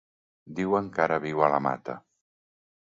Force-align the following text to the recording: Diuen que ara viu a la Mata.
Diuen 0.59 0.89
que 0.95 1.03
ara 1.05 1.21
viu 1.27 1.45
a 1.45 1.51
la 1.57 1.61
Mata. 1.69 1.99